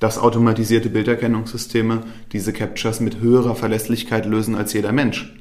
dass 0.00 0.18
automatisierte 0.18 0.90
Bilderkennungssysteme 0.90 2.02
diese 2.32 2.52
Captures 2.52 2.98
mit 2.98 3.20
höherer 3.20 3.54
Verlässlichkeit 3.54 4.26
lösen 4.26 4.56
als 4.56 4.72
jeder 4.72 4.90
Mensch. 4.90 5.32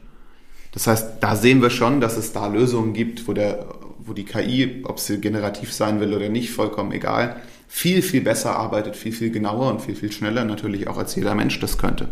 Das 0.72 0.88
heißt, 0.88 1.16
da 1.20 1.36
sehen 1.36 1.62
wir 1.62 1.70
schon, 1.70 2.02
dass 2.02 2.18
es 2.18 2.32
da 2.32 2.48
Lösungen 2.48 2.94
gibt, 2.94 3.28
wo, 3.28 3.34
der, 3.34 3.66
wo 4.00 4.14
die 4.14 4.24
KI, 4.24 4.84
ob 4.86 5.00
sie 5.00 5.20
generativ 5.20 5.74
sein 5.74 6.00
will 6.00 6.14
oder 6.14 6.30
nicht, 6.30 6.52
vollkommen 6.52 6.92
egal, 6.92 7.36
viel, 7.68 8.02
viel 8.02 8.22
besser 8.22 8.56
arbeitet, 8.56 8.96
viel, 8.96 9.12
viel 9.12 9.32
genauer 9.32 9.70
und 9.72 9.82
viel, 9.82 9.96
viel 9.96 10.12
schneller 10.12 10.46
natürlich 10.46 10.88
auch 10.88 10.98
als 10.98 11.16
jeder 11.16 11.36
Mensch 11.36 11.60
das 11.60 11.78
könnte. 11.78 12.10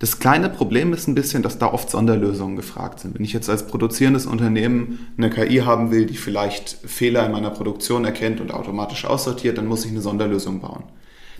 Das 0.00 0.20
kleine 0.20 0.48
Problem 0.48 0.92
ist 0.92 1.08
ein 1.08 1.16
bisschen, 1.16 1.42
dass 1.42 1.58
da 1.58 1.72
oft 1.72 1.90
Sonderlösungen 1.90 2.54
gefragt 2.54 3.00
sind. 3.00 3.16
Wenn 3.16 3.24
ich 3.24 3.32
jetzt 3.32 3.50
als 3.50 3.66
produzierendes 3.66 4.26
Unternehmen 4.26 5.08
eine 5.16 5.28
KI 5.28 5.58
haben 5.58 5.90
will, 5.90 6.06
die 6.06 6.16
vielleicht 6.16 6.70
Fehler 6.84 7.26
in 7.26 7.32
meiner 7.32 7.50
Produktion 7.50 8.04
erkennt 8.04 8.40
und 8.40 8.52
automatisch 8.52 9.04
aussortiert, 9.04 9.58
dann 9.58 9.66
muss 9.66 9.84
ich 9.84 9.90
eine 9.90 10.00
Sonderlösung 10.00 10.60
bauen. 10.60 10.84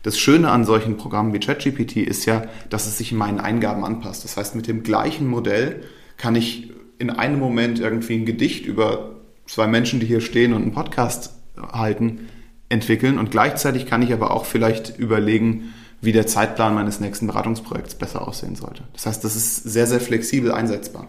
Das 0.02 0.18
Schöne 0.18 0.50
an 0.50 0.64
solchen 0.64 0.96
Programmen 0.96 1.32
wie 1.32 1.38
ChatGPT 1.38 1.98
ist 1.98 2.24
ja, 2.24 2.44
dass 2.68 2.86
es 2.86 2.98
sich 2.98 3.12
meinen 3.12 3.38
Eingaben 3.38 3.84
anpasst. 3.84 4.24
Das 4.24 4.36
heißt, 4.36 4.56
mit 4.56 4.66
dem 4.66 4.82
gleichen 4.82 5.28
Modell 5.28 5.84
kann 6.18 6.34
ich 6.34 6.70
in 6.98 7.10
einem 7.10 7.38
Moment 7.38 7.80
irgendwie 7.80 8.16
ein 8.16 8.26
Gedicht 8.26 8.66
über 8.66 9.14
zwei 9.46 9.66
Menschen, 9.66 10.00
die 10.00 10.06
hier 10.06 10.20
stehen 10.20 10.52
und 10.52 10.62
einen 10.62 10.72
Podcast 10.72 11.32
halten, 11.56 12.28
entwickeln 12.68 13.18
und 13.18 13.30
gleichzeitig 13.30 13.86
kann 13.86 14.02
ich 14.02 14.12
aber 14.12 14.32
auch 14.32 14.44
vielleicht 14.44 14.98
überlegen, 14.98 15.72
wie 16.00 16.12
der 16.12 16.26
Zeitplan 16.26 16.74
meines 16.74 17.00
nächsten 17.00 17.26
Beratungsprojekts 17.26 17.94
besser 17.94 18.26
aussehen 18.26 18.56
sollte. 18.56 18.84
Das 18.92 19.06
heißt, 19.06 19.24
das 19.24 19.34
ist 19.34 19.64
sehr, 19.64 19.86
sehr 19.86 20.00
flexibel 20.00 20.52
einsetzbar. 20.52 21.06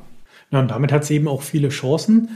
Ja, 0.52 0.60
und 0.60 0.70
damit 0.70 0.92
hat 0.92 1.04
es 1.04 1.12
eben 1.12 1.28
auch 1.28 1.44
viele 1.44 1.70
Chancen. 1.70 2.30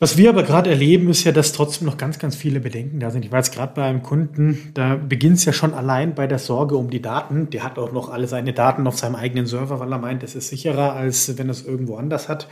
Was 0.00 0.16
wir 0.16 0.28
aber 0.28 0.44
gerade 0.44 0.70
erleben, 0.70 1.08
ist 1.08 1.24
ja, 1.24 1.32
dass 1.32 1.52
trotzdem 1.52 1.86
noch 1.86 1.96
ganz, 1.96 2.20
ganz 2.20 2.36
viele 2.36 2.60
Bedenken 2.60 3.00
da 3.00 3.10
sind. 3.10 3.24
Ich 3.24 3.32
jetzt 3.32 3.52
gerade 3.52 3.74
bei 3.74 3.82
einem 3.82 4.04
Kunden, 4.04 4.70
da 4.74 4.94
beginnt 4.94 5.38
es 5.38 5.44
ja 5.44 5.52
schon 5.52 5.74
allein 5.74 6.14
bei 6.14 6.28
der 6.28 6.38
Sorge 6.38 6.76
um 6.76 6.88
die 6.88 7.02
Daten. 7.02 7.50
Der 7.50 7.64
hat 7.64 7.80
auch 7.80 7.90
noch 7.90 8.08
alle 8.08 8.28
seine 8.28 8.52
Daten 8.52 8.86
auf 8.86 8.96
seinem 8.96 9.16
eigenen 9.16 9.46
Server, 9.46 9.80
weil 9.80 9.90
er 9.90 9.98
meint, 9.98 10.22
es 10.22 10.36
ist 10.36 10.50
sicherer, 10.50 10.92
als 10.92 11.36
wenn 11.36 11.48
er 11.48 11.52
es 11.52 11.66
irgendwo 11.66 11.96
anders 11.96 12.28
hat. 12.28 12.46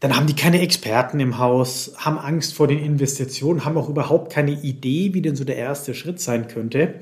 Dann 0.00 0.16
haben 0.16 0.26
die 0.26 0.34
keine 0.34 0.60
Experten 0.60 1.20
im 1.20 1.38
Haus, 1.38 1.92
haben 1.98 2.18
Angst 2.18 2.54
vor 2.54 2.66
den 2.66 2.80
Investitionen, 2.80 3.64
haben 3.64 3.78
auch 3.78 3.88
überhaupt 3.88 4.32
keine 4.32 4.50
Idee, 4.50 5.14
wie 5.14 5.22
denn 5.22 5.36
so 5.36 5.44
der 5.44 5.56
erste 5.56 5.94
Schritt 5.94 6.20
sein 6.20 6.48
könnte. 6.48 6.94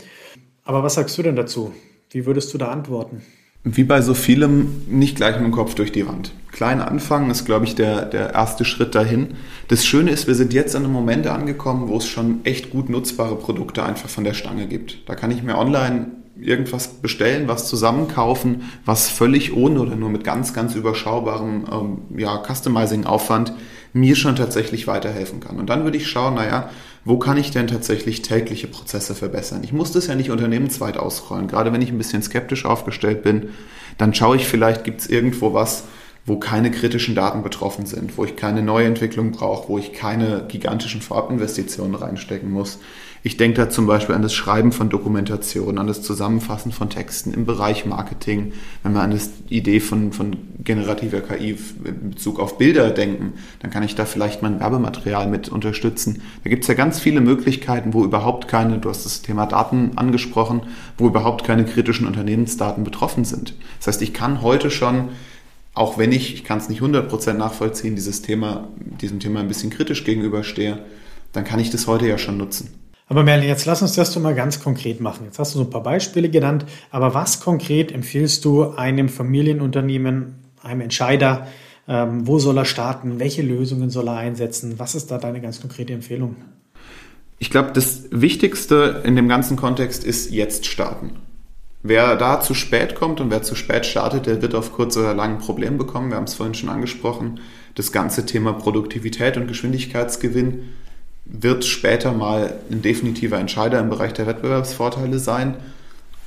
Aber 0.64 0.82
was 0.82 0.94
sagst 0.94 1.16
du 1.16 1.22
denn 1.22 1.36
dazu? 1.36 1.72
Wie 2.10 2.26
würdest 2.26 2.52
du 2.52 2.58
da 2.58 2.68
antworten? 2.68 3.22
Wie 3.64 3.84
bei 3.84 4.02
so 4.02 4.12
vielem, 4.12 4.82
nicht 4.88 5.16
gleich 5.16 5.36
mit 5.36 5.46
dem 5.46 5.52
Kopf 5.52 5.74
durch 5.74 5.90
die 5.90 6.06
Wand. 6.06 6.34
Klein 6.54 6.80
anfangen 6.80 7.30
ist, 7.30 7.44
glaube 7.44 7.64
ich, 7.64 7.74
der, 7.74 8.04
der 8.04 8.32
erste 8.32 8.64
Schritt 8.64 8.94
dahin. 8.94 9.34
Das 9.66 9.84
Schöne 9.84 10.12
ist, 10.12 10.28
wir 10.28 10.36
sind 10.36 10.52
jetzt 10.52 10.76
an 10.76 10.84
einem 10.84 10.92
Moment 10.92 11.26
angekommen, 11.26 11.88
wo 11.88 11.96
es 11.96 12.06
schon 12.06 12.44
echt 12.44 12.70
gut 12.70 12.88
nutzbare 12.88 13.34
Produkte 13.34 13.82
einfach 13.82 14.08
von 14.08 14.22
der 14.22 14.34
Stange 14.34 14.68
gibt. 14.68 15.08
Da 15.08 15.16
kann 15.16 15.32
ich 15.32 15.42
mir 15.42 15.58
online 15.58 16.12
irgendwas 16.40 16.86
bestellen, 16.86 17.48
was 17.48 17.68
zusammenkaufen, 17.68 18.70
was 18.84 19.08
völlig 19.08 19.56
ohne 19.56 19.80
oder 19.80 19.96
nur 19.96 20.10
mit 20.10 20.22
ganz, 20.22 20.54
ganz 20.54 20.76
überschaubarem 20.76 21.64
ähm, 21.72 22.18
ja, 22.18 22.40
Customizing-Aufwand 22.40 23.52
mir 23.92 24.14
schon 24.14 24.36
tatsächlich 24.36 24.86
weiterhelfen 24.86 25.40
kann. 25.40 25.58
Und 25.58 25.70
dann 25.70 25.82
würde 25.82 25.96
ich 25.96 26.08
schauen, 26.08 26.34
naja, 26.34 26.70
wo 27.04 27.18
kann 27.18 27.36
ich 27.36 27.50
denn 27.50 27.66
tatsächlich 27.66 28.22
tägliche 28.22 28.68
Prozesse 28.68 29.16
verbessern? 29.16 29.62
Ich 29.64 29.72
muss 29.72 29.90
das 29.90 30.06
ja 30.06 30.14
nicht 30.14 30.30
unternehmensweit 30.30 30.98
ausrollen. 30.98 31.48
Gerade 31.48 31.72
wenn 31.72 31.82
ich 31.82 31.90
ein 31.90 31.98
bisschen 31.98 32.22
skeptisch 32.22 32.64
aufgestellt 32.64 33.24
bin, 33.24 33.48
dann 33.98 34.14
schaue 34.14 34.36
ich 34.36 34.46
vielleicht, 34.46 34.84
gibt 34.84 35.00
es 35.00 35.08
irgendwo 35.08 35.52
was, 35.52 35.84
wo 36.26 36.38
keine 36.38 36.70
kritischen 36.70 37.14
Daten 37.14 37.42
betroffen 37.42 37.86
sind, 37.86 38.16
wo 38.16 38.24
ich 38.24 38.36
keine 38.36 38.62
Neuentwicklung 38.62 39.32
brauche, 39.32 39.68
wo 39.68 39.78
ich 39.78 39.92
keine 39.92 40.44
gigantischen 40.48 41.02
Vorabinvestitionen 41.02 41.94
reinstecken 41.94 42.50
muss. 42.50 42.78
Ich 43.26 43.38
denke 43.38 43.56
da 43.56 43.70
zum 43.70 43.86
Beispiel 43.86 44.14
an 44.14 44.20
das 44.20 44.34
Schreiben 44.34 44.70
von 44.70 44.90
Dokumentationen, 44.90 45.78
an 45.78 45.86
das 45.86 46.02
Zusammenfassen 46.02 46.72
von 46.72 46.90
Texten 46.90 47.32
im 47.32 47.46
Bereich 47.46 47.86
Marketing. 47.86 48.52
Wenn 48.82 48.92
wir 48.92 49.00
an 49.00 49.18
die 49.18 49.56
Idee 49.56 49.80
von, 49.80 50.12
von 50.12 50.36
generativer 50.62 51.22
KI 51.22 51.56
in 51.84 52.10
Bezug 52.10 52.38
auf 52.38 52.58
Bilder 52.58 52.90
denken, 52.90 53.32
dann 53.60 53.70
kann 53.70 53.82
ich 53.82 53.94
da 53.94 54.04
vielleicht 54.04 54.42
mein 54.42 54.60
Werbematerial 54.60 55.26
mit 55.26 55.48
unterstützen. 55.48 56.20
Da 56.42 56.50
gibt 56.50 56.64
es 56.64 56.68
ja 56.68 56.74
ganz 56.74 57.00
viele 57.00 57.22
Möglichkeiten, 57.22 57.94
wo 57.94 58.04
überhaupt 58.04 58.46
keine, 58.46 58.76
du 58.76 58.90
hast 58.90 59.06
das 59.06 59.22
Thema 59.22 59.46
Daten 59.46 59.92
angesprochen, 59.96 60.60
wo 60.98 61.06
überhaupt 61.06 61.44
keine 61.44 61.64
kritischen 61.64 62.06
Unternehmensdaten 62.06 62.84
betroffen 62.84 63.24
sind. 63.24 63.54
Das 63.78 63.86
heißt, 63.86 64.02
ich 64.02 64.12
kann 64.12 64.42
heute 64.42 64.70
schon 64.70 65.08
auch 65.74 65.98
wenn 65.98 66.12
ich, 66.12 66.34
ich 66.34 66.44
kann 66.44 66.58
es 66.58 66.68
nicht 66.68 66.80
100% 66.80 67.32
nachvollziehen, 67.34 67.96
dieses 67.96 68.22
Thema, 68.22 68.68
diesem 69.00 69.20
Thema 69.20 69.40
ein 69.40 69.48
bisschen 69.48 69.70
kritisch 69.70 70.04
gegenüberstehe, 70.04 70.84
dann 71.32 71.44
kann 71.44 71.58
ich 71.58 71.70
das 71.70 71.86
heute 71.86 72.06
ja 72.06 72.16
schon 72.16 72.36
nutzen. 72.36 72.72
Aber 73.06 73.22
Merlin, 73.22 73.48
jetzt 73.48 73.66
lass 73.66 73.82
uns 73.82 73.94
das 73.94 74.14
doch 74.14 74.22
mal 74.22 74.34
ganz 74.34 74.62
konkret 74.62 75.00
machen. 75.00 75.26
Jetzt 75.26 75.38
hast 75.38 75.54
du 75.54 75.58
so 75.58 75.64
ein 75.64 75.70
paar 75.70 75.82
Beispiele 75.82 76.30
genannt, 76.30 76.64
aber 76.90 77.12
was 77.12 77.40
konkret 77.40 77.92
empfiehlst 77.92 78.44
du 78.44 78.70
einem 78.70 79.08
Familienunternehmen, 79.08 80.36
einem 80.62 80.80
Entscheider, 80.80 81.46
ähm, 81.86 82.26
wo 82.26 82.38
soll 82.38 82.56
er 82.56 82.64
starten? 82.64 83.18
Welche 83.18 83.42
Lösungen 83.42 83.90
soll 83.90 84.08
er 84.08 84.16
einsetzen? 84.16 84.78
Was 84.78 84.94
ist 84.94 85.10
da 85.10 85.18
deine 85.18 85.40
ganz 85.40 85.60
konkrete 85.60 85.92
Empfehlung? 85.92 86.36
Ich 87.38 87.50
glaube, 87.50 87.72
das 87.74 88.04
Wichtigste 88.10 89.02
in 89.04 89.16
dem 89.16 89.28
ganzen 89.28 89.56
Kontext 89.56 90.04
ist 90.04 90.30
jetzt 90.30 90.64
starten. 90.64 91.10
Wer 91.86 92.16
da 92.16 92.40
zu 92.40 92.54
spät 92.54 92.94
kommt 92.94 93.20
und 93.20 93.30
wer 93.30 93.42
zu 93.42 93.54
spät 93.54 93.84
startet, 93.84 94.24
der 94.24 94.40
wird 94.40 94.54
auf 94.54 94.72
kurz 94.72 94.96
oder 94.96 95.12
lang 95.12 95.32
ein 95.32 95.38
Problem 95.38 95.76
bekommen. 95.76 96.08
Wir 96.08 96.16
haben 96.16 96.24
es 96.24 96.32
vorhin 96.32 96.54
schon 96.54 96.70
angesprochen. 96.70 97.40
Das 97.74 97.92
ganze 97.92 98.24
Thema 98.24 98.54
Produktivität 98.54 99.36
und 99.36 99.48
Geschwindigkeitsgewinn 99.48 100.70
wird 101.26 101.66
später 101.66 102.12
mal 102.12 102.54
ein 102.70 102.80
definitiver 102.80 103.38
Entscheider 103.38 103.80
im 103.80 103.90
Bereich 103.90 104.14
der 104.14 104.26
Wettbewerbsvorteile 104.26 105.18
sein. 105.18 105.56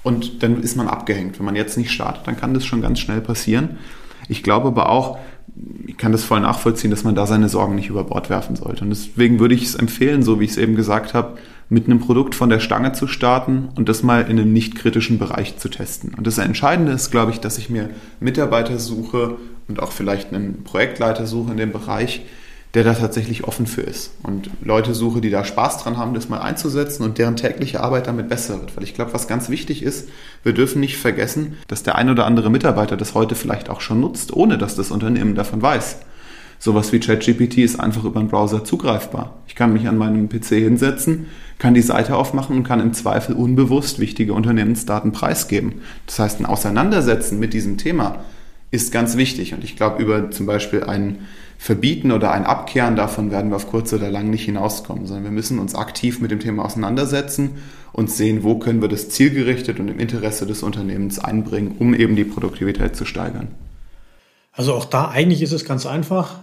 Und 0.04 0.44
dann 0.44 0.62
ist 0.62 0.78
man 0.78 0.88
abgehängt. 0.88 1.40
Wenn 1.40 1.46
man 1.48 1.56
jetzt 1.56 1.76
nicht 1.76 1.90
startet, 1.90 2.28
dann 2.28 2.38
kann 2.38 2.54
das 2.54 2.64
schon 2.64 2.84
ganz 2.84 3.00
schnell 3.00 3.22
passieren. 3.22 3.80
Ich 4.30 4.44
glaube 4.44 4.68
aber 4.68 4.90
auch, 4.90 5.18
ich 5.86 5.98
kann 5.98 6.12
das 6.12 6.24
voll 6.24 6.40
nachvollziehen, 6.42 6.92
dass 6.92 7.04
man 7.04 7.16
da 7.16 7.26
seine 7.26 7.50
Sorgen 7.50 7.76
nicht 7.76 7.90
über 7.90 8.04
Bord 8.04 8.30
werfen 8.30 8.56
sollte. 8.56 8.84
Und 8.84 8.90
deswegen 8.90 9.40
würde 9.40 9.56
ich 9.56 9.64
es 9.64 9.76
empfehlen, 9.76 10.22
so 10.24 10.40
wie 10.40 10.46
ich 10.46 10.52
es 10.52 10.58
eben 10.58 10.76
gesagt 10.76 11.14
habe, 11.14 11.38
mit 11.70 11.86
einem 11.86 12.00
Produkt 12.00 12.36
von 12.36 12.50
der 12.50 12.60
Stange 12.60 12.94
zu 12.94 13.08
starten 13.08 13.70
und 13.76 13.90
das 13.90 14.04
mal 14.04 14.22
in 14.22 14.40
einem 14.40 14.54
nicht 14.54 14.76
kritischen 14.76 15.20
Bereich 15.20 15.58
zu 15.58 15.70
testen. 15.70 16.14
Und 16.16 16.26
das 16.26 16.38
Entscheidende 16.38 16.94
ist, 16.94 17.12
glaube 17.12 17.32
ich, 17.32 17.40
dass 17.40 17.58
ich 17.58 17.70
mir 17.70 17.90
Mitarbeiter 18.20 18.80
suche 18.80 19.36
und 19.68 19.82
auch 19.82 19.92
vielleicht 19.92 20.34
einen 20.34 20.64
Projektleiter 20.64 21.26
suche 21.26 21.52
in 21.52 21.58
dem 21.58 21.72
Bereich, 21.72 22.22
der 22.78 22.84
da 22.84 22.94
tatsächlich 22.94 23.44
offen 23.44 23.66
für 23.66 23.82
ist. 23.82 24.12
Und 24.22 24.52
Leute 24.62 24.94
suche, 24.94 25.20
die 25.20 25.32
da 25.32 25.44
Spaß 25.44 25.80
dran 25.80 25.98
haben, 25.98 26.14
das 26.14 26.30
mal 26.30 26.42
einzusetzen 26.42 27.02
und 27.02 27.18
deren 27.18 27.36
tägliche 27.36 27.82
Arbeit 27.82 28.06
damit 28.06 28.30
besser 28.30 28.60
wird. 28.60 28.78
Weil 28.78 28.84
ich 28.84 28.94
glaube, 28.94 29.16
was 29.16 29.28
ganz 29.28 29.50
wichtig 29.50 29.82
ist, 29.82 30.10
wir 30.44 30.54
dürfen 30.54 30.80
nicht 30.80 30.98
vergessen, 30.98 31.58
dass 31.68 31.82
der 31.82 31.96
ein 31.96 32.08
oder 32.08 32.28
andere 32.28 32.52
Mitarbeiter 32.52 32.96
das 32.96 33.16
heute 33.16 33.34
vielleicht 33.34 33.72
auch 33.72 33.82
schon 33.82 34.00
nutzt, 34.00 34.32
ohne 34.32 34.60
dass 34.60 34.76
das 34.76 34.92
Unternehmen 34.92 35.34
davon 35.34 35.60
weiß. 35.60 35.98
Sowas 36.60 36.94
wie 36.94 37.00
ChatGPT 37.00 37.58
ist 37.58 37.80
einfach 37.80 38.04
über 38.04 38.20
den 38.20 38.30
Browser 38.30 38.64
zugreifbar. 38.64 39.40
Ich 39.48 39.56
kann 39.56 39.74
mich 39.74 39.88
an 39.88 39.98
meinem 39.98 40.30
PC 40.30 40.50
hinsetzen, 40.50 41.26
kann 41.58 41.74
die 41.74 41.82
Seite 41.82 42.16
aufmachen 42.16 42.58
und 42.58 42.64
kann 42.64 42.80
im 42.80 42.94
Zweifel 42.94 43.34
unbewusst 43.34 43.98
wichtige 43.98 44.36
Unternehmensdaten 44.36 45.12
preisgeben. 45.12 45.82
Das 46.06 46.20
heißt, 46.20 46.40
ein 46.40 46.46
Auseinandersetzen 46.46 47.40
mit 47.40 47.56
diesem 47.56 47.80
Thema 47.80 48.20
ist 48.72 48.92
ganz 48.92 49.18
wichtig. 49.18 49.54
Und 49.54 49.64
ich 49.64 49.76
glaube, 49.76 50.02
über 50.02 50.32
zum 50.32 50.46
Beispiel 50.46 50.84
ein 50.84 51.28
Verbieten 51.58 52.12
oder 52.12 52.32
ein 52.32 52.46
Abkehren 52.46 52.96
davon 52.96 53.32
werden 53.32 53.50
wir 53.50 53.56
auf 53.56 53.70
kurz 53.70 53.92
oder 53.92 54.12
lang 54.12 54.30
nicht 54.30 54.46
hinauskommen, 54.46 55.08
sondern 55.08 55.24
wir 55.24 55.32
müssen 55.32 55.58
uns 55.58 55.74
aktiv 55.74 56.20
mit 56.20 56.30
dem 56.30 56.40
Thema 56.40 56.64
auseinandersetzen 56.66 57.56
und 57.94 58.12
sehen, 58.12 58.44
wo 58.44 58.60
können 58.60 58.82
wir 58.82 58.90
das 58.90 59.10
zielgerichtet 59.10 59.80
und 59.80 59.88
im 59.88 60.00
Interesse 60.00 60.46
des 60.46 60.62
Unternehmens 60.62 61.18
einbringen, 61.18 61.76
um 61.80 61.96
eben 61.96 62.16
die 62.16 62.26
Produktivität 62.26 62.96
zu 62.96 63.06
steigern. 63.06 63.48
Also 64.52 64.74
auch 64.74 64.86
da 64.86 65.10
eigentlich 65.10 65.42
ist 65.42 65.52
es 65.52 65.66
ganz 65.66 65.86
einfach. 65.86 66.40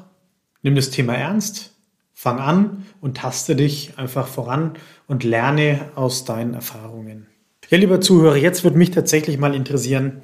Nimm 0.63 0.75
das 0.75 0.91
Thema 0.91 1.15
ernst, 1.15 1.73
fang 2.13 2.39
an 2.39 2.85
und 3.01 3.17
taste 3.19 3.55
dich 3.55 3.93
einfach 3.97 4.27
voran 4.27 4.73
und 5.07 5.23
lerne 5.25 5.91
aus 5.95 6.25
deinen 6.25 6.55
Erfahrungen. 6.55 7.27
Ja, 7.71 7.79
lieber 7.79 8.01
Zuhörer, 8.01 8.37
jetzt 8.37 8.65
würde 8.65 8.79
mich 8.79 8.91
tatsächlich 8.91 9.39
mal 9.39 9.55
interessieren, 9.55 10.21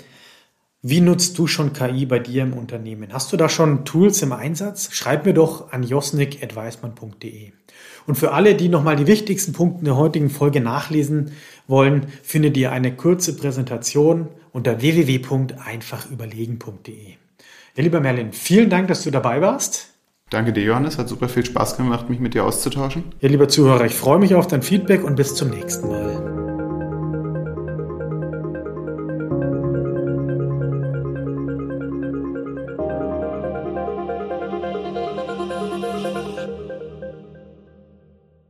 wie 0.83 1.01
nutzt 1.01 1.39
du 1.39 1.47
schon 1.47 1.75
KI 1.75 2.07
bei 2.07 2.19
dir 2.19 2.43
im 2.43 2.55
Unternehmen? 2.55 3.13
Hast 3.13 3.33
du 3.33 3.37
da 3.37 3.49
schon 3.49 3.85
Tools 3.85 4.21
im 4.23 4.33
Einsatz? 4.33 4.89
Schreib 4.93 5.27
mir 5.27 5.35
doch 5.35 5.73
an 5.73 5.83
josnik.weismann.de. 5.83 7.53
Und 8.07 8.15
für 8.15 8.33
alle, 8.33 8.55
die 8.55 8.71
nochmal 8.71 8.97
die 8.97 9.07
wichtigsten 9.07 9.53
Punkte 9.53 9.85
der 9.85 9.97
heutigen 9.97 10.31
Folge 10.31 10.63
nachlesen 10.63 11.33
wollen, 11.67 12.07
findet 12.23 12.57
ihr 12.57 12.73
eine 12.73 12.97
kurze 12.97 13.37
Präsentation 13.37 14.29
unter 14.53 14.81
www.einfachüberlegen.de. 14.81 17.09
Ja, 17.77 17.83
lieber 17.83 18.01
Merlin, 18.01 18.33
vielen 18.33 18.71
Dank, 18.71 18.89
dass 18.89 19.05
du 19.05 19.11
dabei 19.11 19.43
warst. 19.43 19.89
Danke 20.31 20.53
dir, 20.53 20.63
Johannes. 20.63 20.97
Hat 20.97 21.09
super 21.09 21.29
viel 21.29 21.45
Spaß 21.45 21.77
gemacht, 21.77 22.09
mich 22.09 22.21
mit 22.21 22.35
dir 22.35 22.45
auszutauschen. 22.45 23.05
Ja, 23.21 23.29
lieber 23.29 23.49
Zuhörer, 23.49 23.85
ich 23.85 23.95
freue 23.95 24.19
mich 24.19 24.35
auf 24.35 24.47
dein 24.47 24.63
Feedback 24.63 25.05
und 25.05 25.17
bis 25.17 25.35
zum 25.35 25.51
nächsten 25.51 25.89
Mal. 25.89 26.30